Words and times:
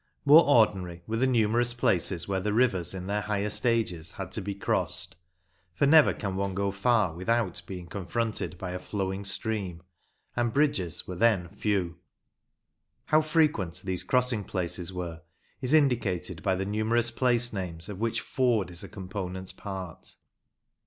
More 0.25 0.43
ordinary 0.43 1.03
were 1.05 1.17
the 1.17 1.27
numerous 1.27 1.75
places 1.75 2.27
where 2.27 2.39
the 2.39 2.53
rivers 2.53 2.95
in 2.95 3.05
their 3.05 3.21
higher 3.21 3.51
stages 3.51 4.13
had 4.13 4.31
to 4.31 4.41
be 4.41 4.55
crossed, 4.55 5.15
for 5.75 5.85
never 5.85 6.11
can 6.11 6.35
one 6.35 6.55
go 6.55 6.71
far 6.71 7.13
without 7.13 7.61
being 7.67 7.85
confronted 7.85 8.57
by 8.57 8.71
a 8.71 8.79
flowing 8.79 9.23
stream, 9.23 9.83
and 10.35 10.51
bridges 10.53 11.05
were 11.07 11.13
then 11.17 11.49
few. 11.49 11.99
How 13.05 13.21
frequent 13.21 13.83
these 13.85 14.01
crossing 14.01 14.43
places 14.43 14.91
were 14.91 15.21
is 15.61 15.71
indicated 15.71 16.41
by 16.41 16.55
the 16.55 16.65
numerous 16.65 17.11
place 17.11 17.53
names 17.53 17.87
of 17.87 17.99
which" 17.99 18.21
ford" 18.21 18.71
is 18.71 18.83
a 18.83 18.89
component 18.89 19.55
part. 19.55 20.15